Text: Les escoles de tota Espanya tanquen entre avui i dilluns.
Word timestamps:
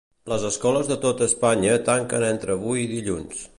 Les 0.31 0.45
escoles 0.47 0.89
de 0.91 0.97
tota 1.03 1.27
Espanya 1.31 1.77
tanquen 1.91 2.27
entre 2.31 2.59
avui 2.59 2.85
i 2.87 2.91
dilluns. 2.97 3.49